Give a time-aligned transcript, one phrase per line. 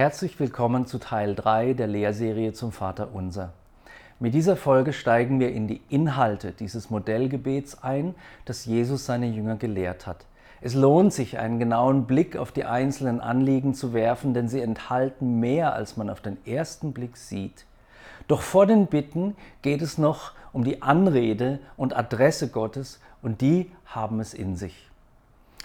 [0.00, 3.52] Herzlich willkommen zu Teil 3 der Lehrserie zum Vater Unser.
[4.18, 8.14] Mit dieser Folge steigen wir in die Inhalte dieses Modellgebets ein,
[8.46, 10.24] das Jesus seine Jünger gelehrt hat.
[10.62, 15.38] Es lohnt sich, einen genauen Blick auf die einzelnen Anliegen zu werfen, denn sie enthalten
[15.38, 17.66] mehr, als man auf den ersten Blick sieht.
[18.26, 23.70] Doch vor den Bitten geht es noch um die Anrede und Adresse Gottes und die
[23.84, 24.89] haben es in sich.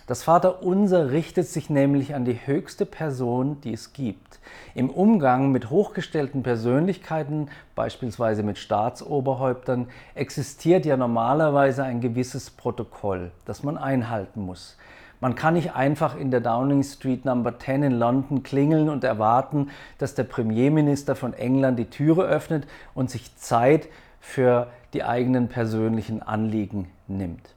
[0.07, 4.39] Das Vaterunser richtet sich nämlich an die höchste Person, die es gibt.
[4.75, 13.63] Im Umgang mit hochgestellten Persönlichkeiten, beispielsweise mit Staatsoberhäuptern, existiert ja normalerweise ein gewisses Protokoll, das
[13.63, 14.77] man einhalten muss.
[15.21, 19.71] Man kann nicht einfach in der Downing Street Number 10 in London klingeln und erwarten,
[19.97, 23.87] dass der Premierminister von England die Türe öffnet und sich Zeit
[24.19, 27.54] für die eigenen persönlichen Anliegen nimmt.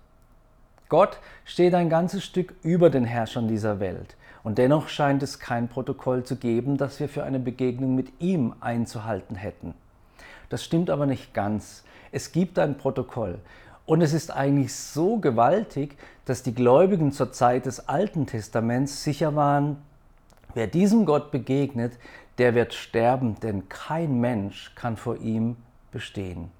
[0.88, 4.16] Gott steht ein ganzes Stück über den Herrschern dieser Welt.
[4.42, 8.54] Und dennoch scheint es kein Protokoll zu geben, das wir für eine Begegnung mit ihm
[8.60, 9.74] einzuhalten hätten.
[10.48, 11.84] Das stimmt aber nicht ganz.
[12.12, 13.38] Es gibt ein Protokoll.
[13.84, 19.34] Und es ist eigentlich so gewaltig, dass die Gläubigen zur Zeit des Alten Testaments sicher
[19.34, 19.78] waren,
[20.54, 21.98] wer diesem Gott begegnet,
[22.38, 25.56] der wird sterben, denn kein Mensch kann vor ihm
[25.90, 26.50] bestehen.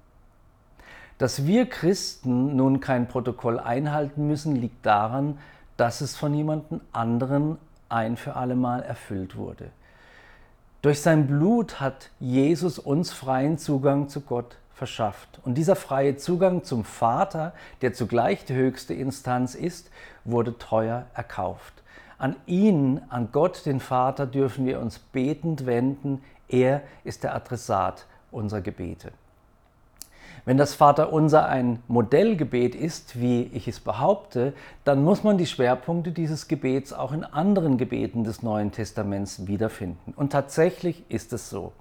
[1.19, 5.37] Dass wir Christen nun kein Protokoll einhalten müssen, liegt daran,
[5.75, 7.57] dass es von jemandem anderen
[7.89, 9.69] ein für allemal erfüllt wurde.
[10.81, 15.41] Durch sein Blut hat Jesus uns freien Zugang zu Gott verschafft.
[15.43, 19.91] Und dieser freie Zugang zum Vater, der zugleich die höchste Instanz ist,
[20.23, 21.73] wurde teuer erkauft.
[22.17, 26.21] An ihn, an Gott, den Vater, dürfen wir uns betend wenden.
[26.47, 29.11] Er ist der Adressat unserer Gebete.
[30.45, 36.11] Wenn das Vaterunser ein Modellgebet ist, wie ich es behaupte, dann muss man die Schwerpunkte
[36.11, 40.13] dieses Gebets auch in anderen Gebeten des Neuen Testaments wiederfinden.
[40.15, 41.73] Und tatsächlich ist es so.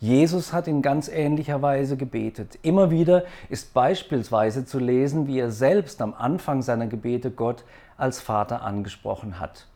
[0.00, 2.58] Jesus hat in ganz ähnlicher Weise gebetet.
[2.62, 7.64] Immer wieder ist beispielsweise zu lesen, wie er selbst am Anfang seiner Gebete Gott
[7.96, 9.66] als Vater angesprochen hat.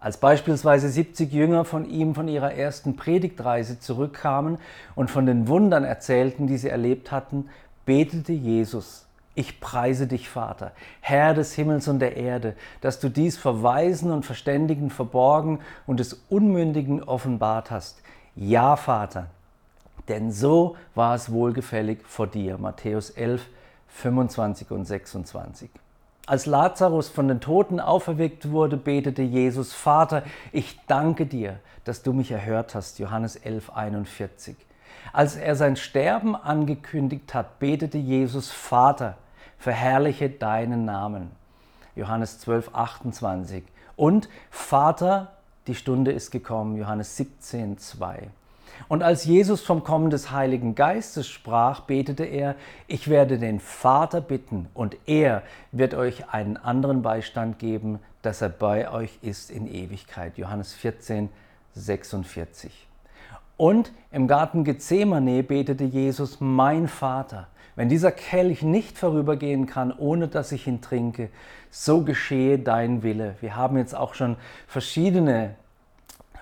[0.00, 4.56] Als beispielsweise 70 Jünger von ihm von ihrer ersten Predigtreise zurückkamen
[4.94, 7.50] und von den Wundern erzählten, die sie erlebt hatten,
[7.84, 13.36] betete Jesus, ich preise dich, Vater, Herr des Himmels und der Erde, dass du dies
[13.36, 18.00] vor Weisen und Verständigen verborgen und des Unmündigen offenbart hast.
[18.34, 19.26] Ja, Vater,
[20.08, 22.56] denn so war es wohlgefällig vor dir.
[22.58, 23.46] Matthäus 11,
[23.88, 25.70] 25 und 26.
[26.30, 32.12] Als Lazarus von den Toten auferweckt wurde, betete Jesus, Vater, ich danke dir, dass du
[32.12, 33.00] mich erhört hast.
[33.00, 34.54] Johannes 11, 41.
[35.12, 39.18] Als er sein Sterben angekündigt hat, betete Jesus, Vater,
[39.58, 41.32] verherrliche deinen Namen.
[41.96, 43.64] Johannes 12, 28.
[43.96, 45.32] Und Vater,
[45.66, 46.76] die Stunde ist gekommen.
[46.76, 48.30] Johannes 17, 2.
[48.88, 54.20] Und als Jesus vom Kommen des Heiligen Geistes sprach, betete er, ich werde den Vater
[54.20, 55.42] bitten und er
[55.72, 60.36] wird euch einen anderen Beistand geben, dass er bei euch ist in Ewigkeit.
[60.38, 61.28] Johannes 14,
[61.74, 62.86] 46.
[63.56, 70.28] Und im Garten Gethsemane betete Jesus, mein Vater, wenn dieser Kelch nicht vorübergehen kann, ohne
[70.28, 71.28] dass ich ihn trinke,
[71.70, 73.36] so geschehe dein Wille.
[73.40, 74.36] Wir haben jetzt auch schon
[74.66, 75.54] verschiedene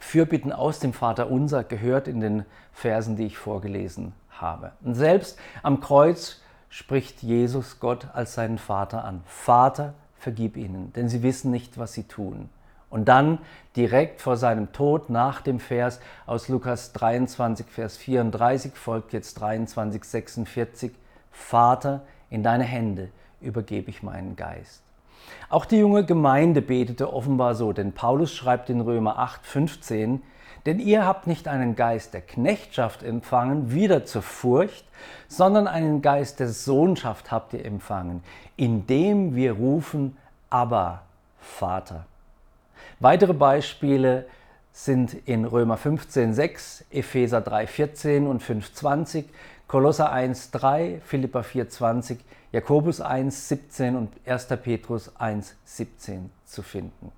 [0.09, 4.73] Fürbitten aus dem Vater Unser gehört in den Versen, die ich vorgelesen habe.
[4.83, 9.23] Und selbst am Kreuz spricht Jesus Gott als seinen Vater an.
[9.27, 12.49] Vater, vergib ihnen, denn sie wissen nicht, was sie tun.
[12.89, 13.37] Und dann
[13.77, 20.03] direkt vor seinem Tod nach dem Vers aus Lukas 23, Vers 34 folgt jetzt 23,
[20.05, 20.93] 46,
[21.31, 23.11] Vater, in deine Hände
[23.43, 24.88] übergebe ich meinen Geist.
[25.49, 30.23] Auch die junge Gemeinde betete offenbar so, denn Paulus schreibt in Römer 8, 15,
[30.67, 34.84] denn ihr habt nicht einen Geist der Knechtschaft empfangen, wieder zur Furcht,
[35.27, 38.23] sondern einen Geist der Sohnschaft habt ihr empfangen,
[38.57, 40.17] indem wir rufen,
[40.51, 41.03] aber
[41.41, 42.05] Vater.
[43.01, 44.27] Weitere Beispiele
[44.73, 49.28] sind in Römer 15, 6, Epheser 3, 14 und 5, 20,
[49.68, 52.18] Kolosser 1, 3, Philippa 4, 20,
[52.53, 54.47] Jakobus 1, 17 und 1.
[54.62, 57.12] Petrus 1, 17 zu finden.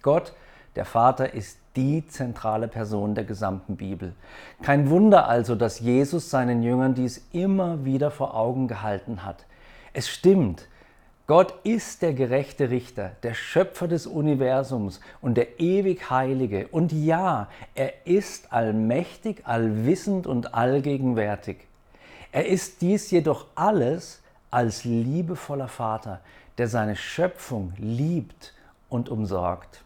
[0.00, 0.32] Gott,
[0.76, 4.14] der Vater, ist die zentrale Person der gesamten Bibel.
[4.62, 9.44] Kein Wunder also, dass Jesus seinen Jüngern dies immer wieder vor Augen gehalten hat.
[9.92, 10.68] Es stimmt,
[11.28, 16.68] Gott ist der gerechte Richter, der Schöpfer des Universums und der ewig Heilige.
[16.68, 21.58] Und ja, er ist allmächtig, allwissend und allgegenwärtig.
[22.32, 26.20] Er ist dies jedoch alles als liebevoller Vater,
[26.56, 28.54] der seine Schöpfung liebt
[28.88, 29.82] und umsorgt.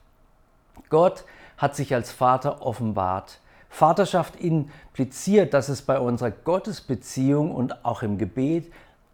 [0.90, 1.24] Gott
[1.56, 3.40] hat sich als Vater offenbart.
[3.68, 8.72] Vaterschaft impliziert, dass es bei unserer Gottesbeziehung und auch im Gebet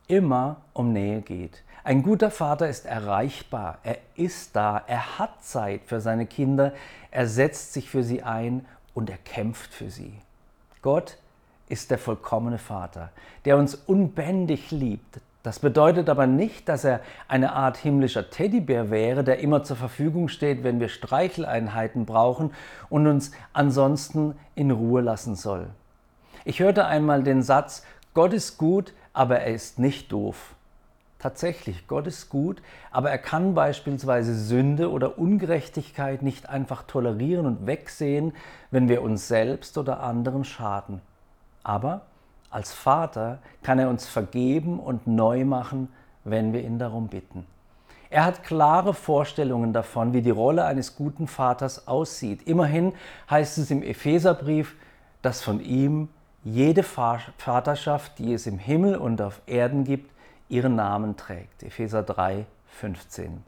[0.09, 1.63] immer um Nähe geht.
[1.89, 6.75] Ein guter Vater ist erreichbar, er ist da, er hat Zeit für seine Kinder,
[7.11, 10.13] er setzt sich für sie ein und er kämpft für sie.
[10.83, 11.17] Gott
[11.71, 13.09] ist der vollkommene Vater,
[13.47, 15.19] der uns unbändig liebt.
[15.43, 20.29] Das bedeutet aber nicht, dass er eine Art himmlischer Teddybär wäre, der immer zur Verfügung
[20.29, 22.53] steht, wenn wir Streicheleinheiten brauchen
[22.91, 25.69] und uns ansonsten in Ruhe lassen soll.
[26.45, 27.83] Ich hörte einmal den Satz,
[28.13, 30.55] Gott ist gut, aber er ist nicht doof.
[31.19, 32.63] Tatsächlich, Gott ist gut,
[32.93, 38.33] aber er kann beispielsweise Sünde oder Ungerechtigkeit nicht einfach tolerieren und wegsehen,
[38.71, 41.01] wenn wir uns selbst oder anderen schaden.
[41.65, 42.03] Aber
[42.51, 45.89] als Vater kann er uns vergeben und neu machen,
[46.23, 47.47] wenn wir ihn darum bitten.
[48.11, 52.47] Er hat klare Vorstellungen davon, wie die Rolle eines guten Vaters aussieht.
[52.47, 52.95] Immerhin
[53.29, 54.77] heißt es im Epheserbrief,
[55.21, 56.09] dass von ihm
[56.45, 60.11] jede Vaterschaft, die es im Himmel und auf Erden gibt,
[60.49, 61.63] ihren Namen trägt.
[61.63, 63.43] Epheser 3, 15.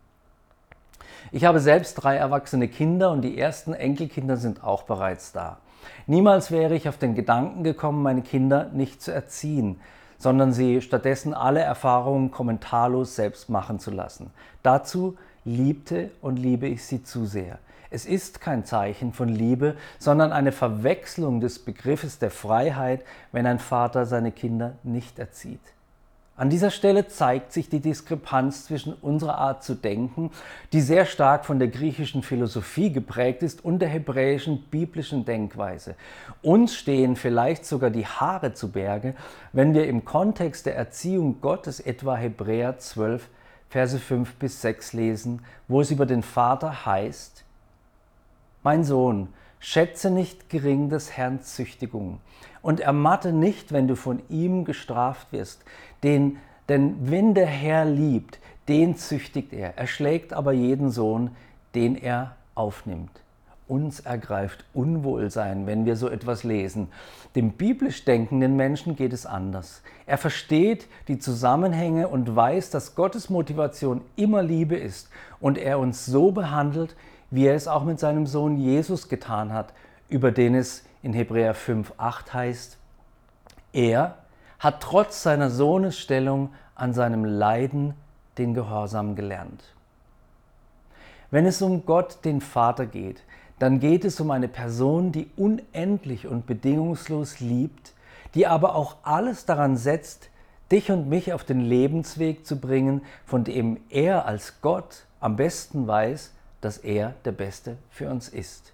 [1.32, 5.58] Ich habe selbst drei erwachsene Kinder und die ersten Enkelkinder sind auch bereits da.
[6.06, 9.80] Niemals wäre ich auf den Gedanken gekommen, meine Kinder nicht zu erziehen,
[10.18, 14.30] sondern sie stattdessen alle Erfahrungen kommentarlos selbst machen zu lassen.
[14.62, 17.58] Dazu liebte und liebe ich sie zu sehr.
[17.90, 23.58] Es ist kein Zeichen von Liebe, sondern eine Verwechslung des Begriffes der Freiheit, wenn ein
[23.58, 25.60] Vater seine Kinder nicht erzieht.
[26.40, 30.30] An dieser Stelle zeigt sich die Diskrepanz zwischen unserer Art zu denken,
[30.72, 35.96] die sehr stark von der griechischen Philosophie geprägt ist, und der hebräischen biblischen Denkweise.
[36.40, 39.14] Uns stehen vielleicht sogar die Haare zu Berge,
[39.52, 43.28] wenn wir im Kontext der Erziehung Gottes etwa Hebräer 12,
[43.68, 47.44] Verse 5 bis 6 lesen, wo es über den Vater heißt,
[48.62, 49.28] Mein Sohn,
[49.58, 52.20] schätze nicht gering des Herrn Züchtigung
[52.62, 55.64] und ermatte nicht, wenn du von ihm gestraft wirst.
[56.02, 56.38] Den,
[56.68, 58.38] denn wenn der Herr liebt,
[58.68, 59.76] den züchtigt er.
[59.76, 61.30] Er schlägt aber jeden Sohn,
[61.74, 63.10] den er aufnimmt.
[63.66, 66.88] Uns ergreift Unwohlsein, wenn wir so etwas lesen.
[67.36, 69.82] Dem biblisch denkenden Menschen geht es anders.
[70.06, 75.08] Er versteht die Zusammenhänge und weiß, dass Gottes Motivation immer Liebe ist
[75.40, 76.96] und er uns so behandelt,
[77.30, 79.72] wie er es auch mit seinem Sohn Jesus getan hat,
[80.08, 82.76] über den es in Hebräer 5,8 heißt,
[83.72, 84.16] er
[84.60, 87.94] hat trotz seiner Sohnesstellung an seinem Leiden
[88.38, 89.64] den Gehorsam gelernt.
[91.30, 93.22] Wenn es um Gott, den Vater geht,
[93.58, 97.92] dann geht es um eine Person, die unendlich und bedingungslos liebt,
[98.34, 100.30] die aber auch alles daran setzt,
[100.70, 105.86] dich und mich auf den Lebensweg zu bringen, von dem er als Gott am besten
[105.86, 108.72] weiß, dass er der Beste für uns ist.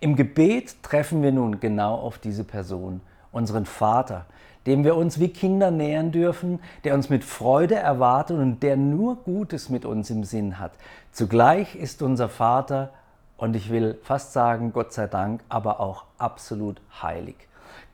[0.00, 3.00] Im Gebet treffen wir nun genau auf diese Person,
[3.30, 4.26] unseren Vater,
[4.68, 9.16] dem wir uns wie Kinder nähern dürfen, der uns mit Freude erwartet und der nur
[9.16, 10.72] Gutes mit uns im Sinn hat.
[11.12, 12.90] Zugleich ist unser Vater,
[13.38, 17.36] und ich will fast sagen, Gott sei Dank, aber auch absolut heilig.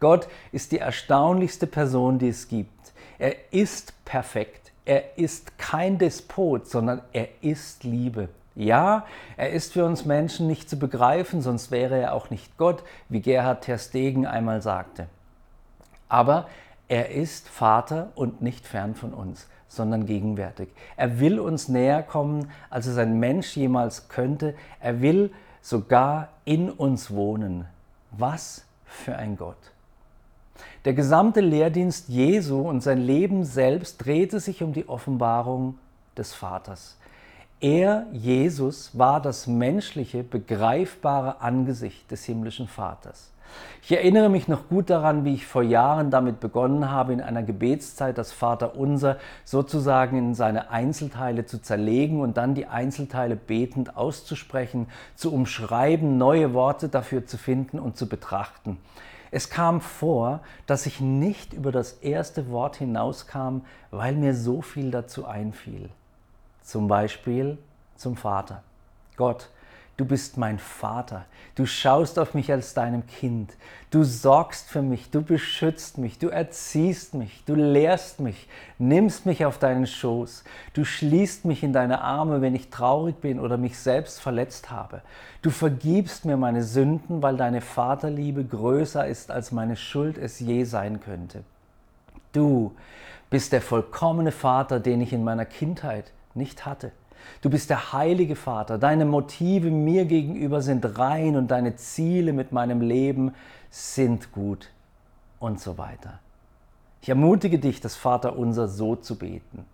[0.00, 2.92] Gott ist die erstaunlichste Person, die es gibt.
[3.18, 4.72] Er ist perfekt.
[4.84, 8.28] Er ist kein Despot, sondern er ist Liebe.
[8.54, 9.06] Ja,
[9.36, 13.20] er ist für uns Menschen nicht zu begreifen, sonst wäre er auch nicht Gott, wie
[13.20, 15.06] Gerhard Terstegen einmal sagte.
[16.08, 16.46] Aber
[16.88, 20.68] er ist Vater und nicht fern von uns, sondern gegenwärtig.
[20.96, 24.54] Er will uns näher kommen, als es ein Mensch jemals könnte.
[24.80, 27.66] Er will sogar in uns wohnen.
[28.10, 29.56] Was für ein Gott.
[30.84, 35.78] Der gesamte Lehrdienst Jesu und sein Leben selbst drehte sich um die Offenbarung
[36.16, 36.98] des Vaters.
[37.60, 43.30] Er, Jesus, war das menschliche, begreifbare Angesicht des himmlischen Vaters.
[43.82, 47.42] Ich erinnere mich noch gut daran, wie ich vor Jahren damit begonnen habe, in einer
[47.42, 54.86] Gebetszeit das Vaterunser sozusagen in seine Einzelteile zu zerlegen und dann die Einzelteile betend auszusprechen,
[55.16, 58.78] zu umschreiben, neue Worte dafür zu finden und zu betrachten.
[59.30, 64.90] Es kam vor, dass ich nicht über das erste Wort hinauskam, weil mir so viel
[64.92, 65.90] dazu einfiel.
[66.62, 67.58] Zum Beispiel
[67.96, 68.62] zum Vater.
[69.16, 69.50] Gott,
[69.96, 71.24] du bist mein Vater.
[71.54, 73.52] Du schaust auf mich als deinem Kind.
[73.90, 78.48] Du sorgst für mich, du beschützt mich, du erziehst mich, du lehrst mich,
[78.78, 80.42] nimmst mich auf deinen Schoß.
[80.72, 85.02] Du schließt mich in deine Arme, wenn ich traurig bin oder mich selbst verletzt habe.
[85.42, 90.64] Du vergibst mir meine Sünden, weil deine Vaterliebe größer ist, als meine Schuld es je
[90.64, 91.44] sein könnte.
[92.32, 92.74] Du
[93.30, 96.90] bist der vollkommene Vater, den ich in meiner Kindheit nicht hatte.
[97.42, 98.78] Du bist der heilige Vater.
[98.78, 103.34] Deine Motive mir gegenüber sind rein und deine Ziele mit meinem Leben
[103.70, 104.70] sind gut
[105.38, 106.20] und so weiter.
[107.02, 109.66] Ich ermutige dich, das Vaterunser so zu beten,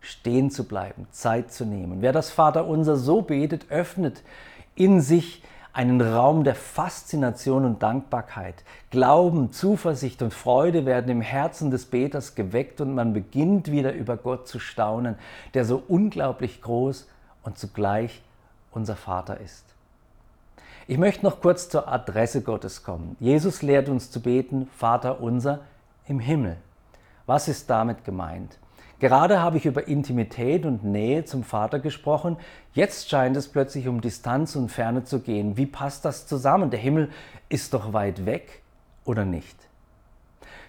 [0.00, 2.02] stehen zu bleiben, Zeit zu nehmen.
[2.02, 4.22] Wer das Vaterunser so betet, öffnet
[4.74, 5.42] in sich
[5.76, 8.64] einen Raum der Faszination und Dankbarkeit.
[8.88, 14.16] Glauben, Zuversicht und Freude werden im Herzen des Beters geweckt und man beginnt wieder über
[14.16, 15.16] Gott zu staunen,
[15.52, 17.06] der so unglaublich groß
[17.42, 18.22] und zugleich
[18.72, 19.66] unser Vater ist.
[20.86, 23.14] Ich möchte noch kurz zur Adresse Gottes kommen.
[23.20, 25.60] Jesus lehrt uns zu beten, Vater unser
[26.08, 26.56] im Himmel.
[27.26, 28.56] Was ist damit gemeint?
[28.98, 32.38] Gerade habe ich über Intimität und Nähe zum Vater gesprochen.
[32.72, 35.58] Jetzt scheint es plötzlich um Distanz und Ferne zu gehen.
[35.58, 36.70] Wie passt das zusammen?
[36.70, 37.10] Der Himmel
[37.50, 38.62] ist doch weit weg
[39.04, 39.56] oder nicht?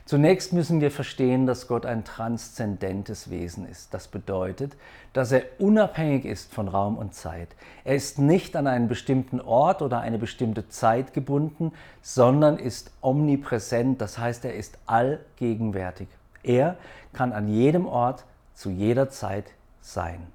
[0.07, 3.93] Zunächst müssen wir verstehen, dass Gott ein transzendentes Wesen ist.
[3.93, 4.77] Das bedeutet,
[5.11, 7.49] dass er unabhängig ist von Raum und Zeit.
[7.83, 13.99] Er ist nicht an einen bestimmten Ort oder eine bestimmte Zeit gebunden, sondern ist omnipräsent,
[13.99, 16.07] das heißt, er ist allgegenwärtig.
[16.47, 16.77] Er
[17.13, 19.45] kann an jedem Ort zu jeder Zeit
[19.81, 20.25] sein.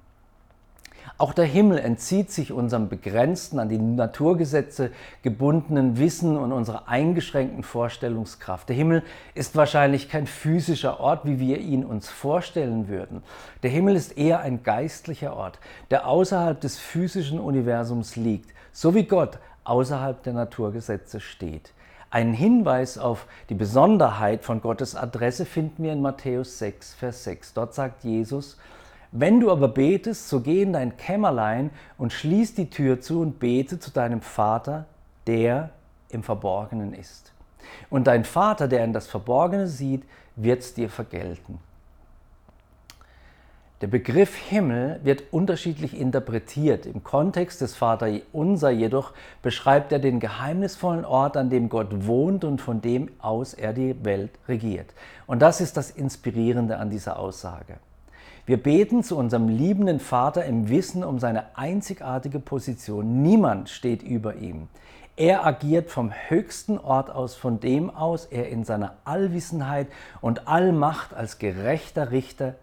[1.17, 4.91] Auch der Himmel entzieht sich unserem begrenzten, an die Naturgesetze
[5.21, 8.69] gebundenen Wissen und unserer eingeschränkten Vorstellungskraft.
[8.69, 9.03] Der Himmel
[9.35, 13.21] ist wahrscheinlich kein physischer Ort, wie wir ihn uns vorstellen würden.
[13.63, 15.59] Der Himmel ist eher ein geistlicher Ort,
[15.91, 21.73] der außerhalb des physischen Universums liegt, so wie Gott außerhalb der Naturgesetze steht.
[22.13, 27.55] Einen Hinweis auf die Besonderheit von Gottes Adresse finden wir in Matthäus 6, Vers 6.
[27.55, 28.59] Dort sagt Jesus,
[29.11, 33.39] wenn du aber betest, so geh in dein Kämmerlein und schließ die Tür zu und
[33.39, 34.85] bete zu deinem Vater,
[35.25, 35.71] der
[36.09, 37.33] im Verborgenen ist.
[37.89, 40.03] Und dein Vater, der in das Verborgene sieht,
[40.35, 41.57] wird es dir vergelten.
[43.83, 46.85] Der Begriff Himmel wird unterschiedlich interpretiert.
[46.85, 49.11] Im Kontext des Vater Unser jedoch
[49.41, 53.93] beschreibt er den geheimnisvollen Ort, an dem Gott wohnt und von dem aus er die
[54.05, 54.93] Welt regiert.
[55.27, 57.73] Und das ist das Inspirierende an dieser Aussage.
[58.45, 63.21] Wir beten zu unserem liebenden Vater im Wissen um seine einzigartige Position.
[63.21, 64.69] Niemand steht über ihm.
[65.17, 69.87] Er agiert vom höchsten Ort aus, von dem aus er in seiner Allwissenheit
[70.21, 72.55] und Allmacht als gerechter Richter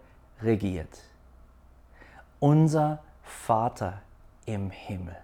[0.42, 0.88] regiert
[2.40, 4.00] unser Vater
[4.47, 5.16] im Himmel.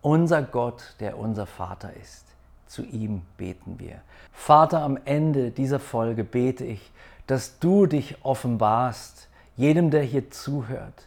[0.00, 2.24] Unser Gott, der unser Vater ist.
[2.66, 4.00] Zu ihm beten wir.
[4.32, 6.90] Vater, am Ende dieser Folge bete ich,
[7.26, 11.06] dass du dich offenbarst, jedem, der hier zuhört.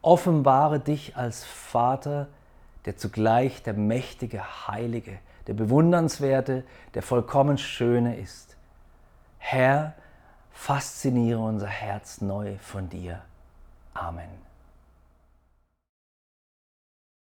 [0.00, 2.28] Offenbare dich als Vater,
[2.84, 6.64] der zugleich der mächtige, heilige, der bewundernswerte,
[6.94, 8.56] der vollkommen schöne ist.
[9.38, 9.94] Herr,
[10.54, 13.20] Fasziniere unser Herz neu von dir.
[13.92, 14.30] Amen.